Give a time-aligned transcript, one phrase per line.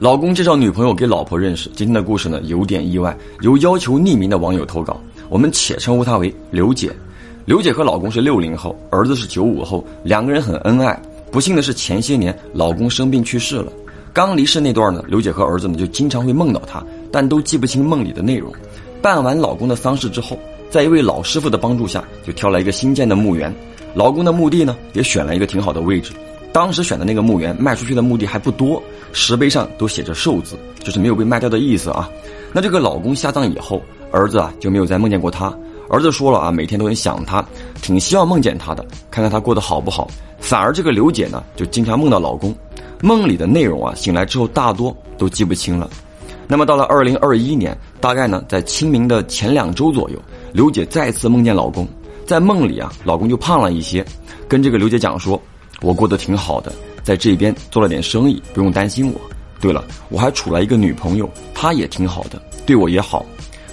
[0.00, 1.68] 老公介绍女朋友给老婆认识。
[1.74, 6.94] 今天的故事呢有点意外，由要求匿名的网友投稿，我们且称呼她为刘姐。
[7.44, 10.96] 刘姐和老公是六零后，儿子是九五后，两个人很恩爱。
[11.32, 13.72] 不幸的是前些年老公生病去世了。
[14.12, 16.80] 刚离世那段呢，刘姐和儿子呢就经常会梦到他，
[17.10, 18.52] 但都记不清梦里的内容。
[19.02, 20.38] 办完老公的丧事之后，
[20.70, 23.52] 在一位老师傅的帮助下，就挑了一个新建的墓园。
[23.94, 26.12] 老公的墓地呢，也选了一个挺好的位置。
[26.58, 28.82] 当时选的那个墓园卖出去的墓地还不多，
[29.12, 32.10] 石碑上都写着“寿”字，就是没有被卖掉的意思啊。
[32.52, 35.56] 那这个老公下葬以后，儿子啊就没有再梦见过他。
[35.88, 37.46] 儿子说了啊，每天都很想他，
[37.80, 40.10] 挺希望梦见他的，看看他过得好不好。
[40.40, 42.52] 反而这个刘姐呢，就经常梦到老公，
[43.02, 45.88] 梦里的内容啊，醒来之后大多都记不清了。
[46.48, 50.18] 那么到了二零二一年，大概呢在清明的前两周左右，
[50.52, 51.86] 刘姐再次梦见老公，
[52.26, 54.04] 在梦里啊，老公就胖了一些，
[54.48, 55.40] 跟这个刘姐讲说
[55.80, 59.20] ：“我过得挺好的，在这边做了点生意，不用担心我。
[59.60, 63.24] 对了，我还处了一个女朋友，她也挺好的，对我也好。”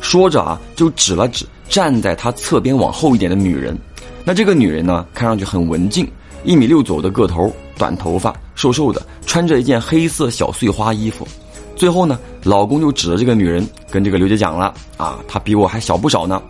[0.00, 3.76] 说着啊，就指了指站在他侧边往后一点的女人。
[4.24, 6.10] 那这个女人呢，看上去很文静，
[6.42, 11.28] 一米六左右的个头，短头发，瘦瘦的，穿着一件黑色小碎花衣服。
[11.76, 16.42] 最后呢，老公就指着这个女人跟这个刘姐讲了：“啊，她比我还小不少呢。”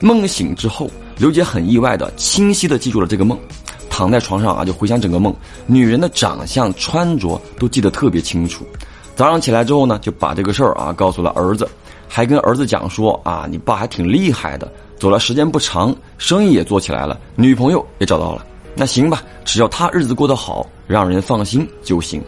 [0.00, 3.38] 梦醒之后，刘姐很意外的、清晰的记住了这个梦，
[3.92, 5.32] 躺在床上啊，就回想整个梦，
[5.66, 8.64] 女人的长相、穿着都记得特别清楚。
[9.14, 11.68] 早上起来之后呢，就把这个事儿啊告诉了儿子，
[12.08, 18.46] 还跟儿子讲说：“啊，你爸还挺厉害的，走了时间不长，生意也做起来了，女朋友也找到了。
[18.74, 22.22] 那行吧，只要他日子过得好，让人放心就行。”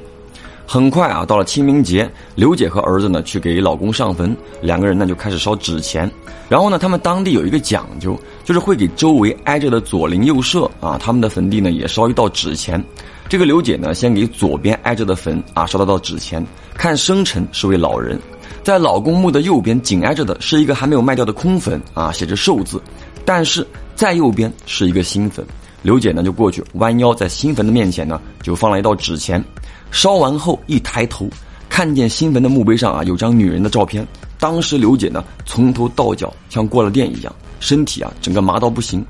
[0.67, 6.11] 很快啊，到了清明节，刘姐和儿子呢去给老公上坟，两个人呢就开始烧纸钱。
[6.49, 12.83] 然后呢，他们当地有一个讲究，就是会给周围挨着的左邻右舍啊，他们的坟地呢也烧一道纸钱。
[13.29, 18.19] 这个刘姐呢，先给左边挨着的坟啊烧了道纸钱，看生辰是位老人。
[18.63, 22.81] 在老公墓的右边紧挨着的是一个还没有卖掉的空坟啊，写着寿字，
[23.25, 25.45] 但是在右边是一个新坟。
[25.85, 29.45] 刘姐呢就过去弯腰在新坟的面前呢就放了一道纸钱。
[29.91, 31.29] 烧完后，一抬头，
[31.69, 34.05] 看见新坟的墓碑上啊有张女人的照片。
[34.41, 39.05] 当时刘姐呢从头到脚像过了电一样，身体啊整个麻到不行，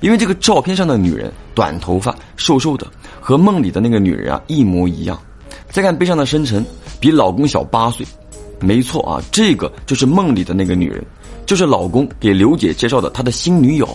[0.00, 2.86] 因为这个照片上的女人短头发、瘦瘦的，
[3.20, 5.20] 和梦里的那个女人啊一模一样。
[5.70, 6.64] 再看碑上的生辰，
[6.98, 8.06] 比老公小八岁，
[8.60, 11.04] 没错啊，这个就是梦里的那个女人，
[11.44, 13.86] 就是老公给刘姐介绍的他的新女友。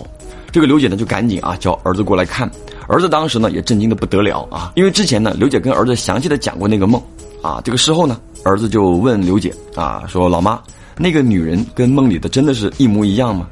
[0.51, 2.49] 这个刘姐呢就赶紧啊叫儿子过来看。
[2.87, 6.99] 儿子当时呢也震惊的不得了啊，因为之前呢刘姐跟儿子详细的讲过那个梦，
[7.41, 10.59] 啊，这个事后呢儿子就问刘姐啊说老妈，
[10.97, 13.47] 那个女人跟梦里的真的是一模一样吗？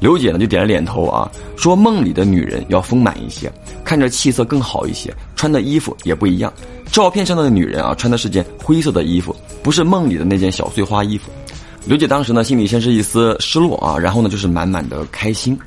[0.00, 3.52] 刘姐呢就点了点头啊，说梦里的女人要丰满一些，
[3.84, 6.52] 看着气色更好一些，穿的衣服也不一样。
[6.90, 11.30] 照片上的女人啊穿的是件灰色的衣服，不是梦里的那件小碎花衣服。
[11.84, 15.58] 刘姐当时呢心里先是一丝失落啊，然后呢就是满满的开心。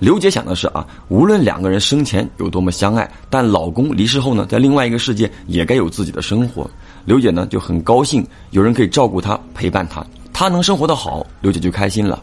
[0.00, 6.68] 刘姐想的是啊，无论两个人生前有多么相爱，但老公离世后呢，在另外一个世界也该有自己的生活。
[7.04, 12.18] 刘姐呢就很高兴，有人可以照顾她、陪伴她，她能生活的好，刘姐就开心了。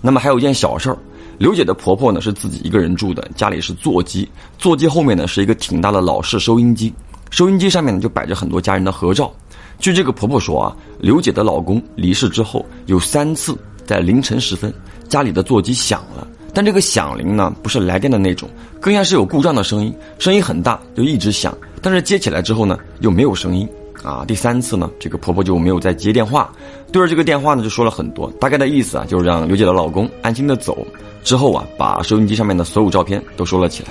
[0.00, 0.98] 那么还有一件小事儿，
[1.38, 4.28] 刘姐的婆婆呢是自己一个人住的，家里是座机，
[4.58, 6.92] 座机后面呢是一个挺大的老式收音机，
[7.30, 9.32] 收音机上面呢就摆着很多家人的合照。
[9.78, 13.56] 据这个婆婆说啊，刘姐的老公离世之后，有三次
[13.86, 14.74] 在凌晨时分，
[15.08, 16.26] 家里的座机响了。
[16.54, 18.48] 但这个响铃呢，不是来电的那种，
[18.80, 21.56] 更像是有故障的声音，声音很大，就一直响。
[21.80, 23.68] 但是接起来之后呢，又没有声音
[24.02, 24.24] 啊。
[24.26, 26.52] 第三次呢，这个婆婆就没有再接电话，
[26.92, 30.86] 对着这个电话呢就说了很多，大概的意思啊，就是让刘姐的老公安心的走。
[31.24, 33.88] 之后啊，把收音机上面的所有照片都收了起来。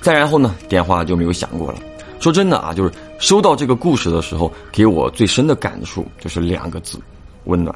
[0.00, 1.78] 再然后呢，电话就没有响过了。
[2.18, 6.98] 说真的啊，就是收到这个故事的时候，给我最深的感触就是两个字：
[7.44, 7.74] 温暖。